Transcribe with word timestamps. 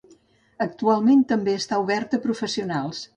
Actualment 0.65 1.21
també 1.33 1.55
està 1.59 1.79
oberta 1.83 2.19
a 2.21 2.25
professionals. 2.25 3.03